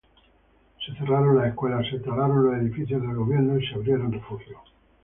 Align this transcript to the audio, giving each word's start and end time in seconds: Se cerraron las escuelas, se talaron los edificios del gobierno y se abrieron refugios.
Se 0.83 0.95
cerraron 0.95 1.35
las 1.37 1.49
escuelas, 1.49 1.85
se 1.87 1.99
talaron 1.99 2.43
los 2.45 2.55
edificios 2.59 3.03
del 3.03 3.13
gobierno 3.13 3.59
y 3.59 3.67
se 3.67 3.75
abrieron 3.75 4.11
refugios. 4.11 4.57